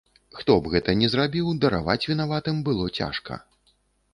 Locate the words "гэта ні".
0.75-1.09